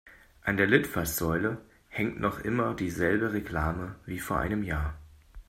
[0.41, 4.95] An der Litfaßsäule hängt noch immer dieselbe Reklame wie vor einem Jahr.